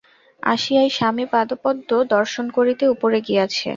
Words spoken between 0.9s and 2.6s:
স্বামিপাদপদ্ম দর্শন